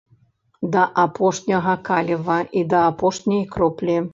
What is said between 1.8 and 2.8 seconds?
каліва і